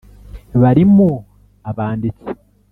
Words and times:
barimo 0.61 1.09
abanditsi, 1.69 2.29